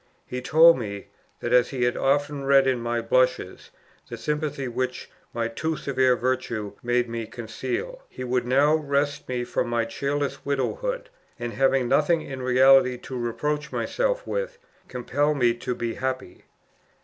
He 0.25 0.41
told 0.41 0.79
me, 0.79 1.09
that 1.41 1.53
as 1.53 1.69
he 1.69 1.83
had 1.83 1.95
often 1.95 2.43
read 2.43 2.65
in 2.65 2.79
my 2.81 3.01
blushes 3.01 3.69
the 4.09 4.17
sympathy 4.17 4.67
which 4.67 5.11
my 5.31 5.47
too 5.47 5.77
severe 5.77 6.15
virtue 6.15 6.73
made 6.81 7.07
me 7.07 7.27
conceal, 7.27 8.01
he 8.09 8.23
would 8.23 8.43
now 8.47 8.73
wrest 8.73 9.29
me 9.29 9.43
from 9.43 9.67
my 9.69 9.85
cheerless 9.85 10.43
widowhood; 10.43 11.09
and 11.37 11.53
having 11.53 11.87
nothing 11.87 12.23
in 12.23 12.41
reality 12.41 12.97
to 12.97 13.15
reproach 13.15 13.71
myself 13.71 14.25
with, 14.25 14.57
compel 14.87 15.35
me 15.35 15.53
to 15.53 15.75
be 15.75 15.93
happy. 15.93 16.45